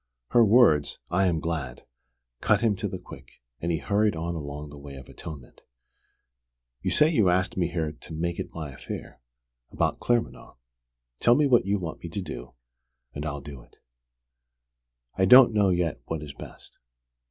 [0.29, 1.85] Her words, "I am glad,"
[2.39, 5.61] cut him to the quick, and he hurried on along the way of atonement.
[6.81, 9.21] "You say you asked me here to 'make it my affair'
[9.69, 10.55] about Claremanagh.
[11.19, 12.55] Tell me what you want me to do,
[13.13, 13.77] and I'll do it."
[15.19, 16.79] "I don't know yet what is best.